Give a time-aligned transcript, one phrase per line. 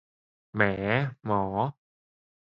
[0.53, 0.61] แหม
[1.25, 1.43] หมอ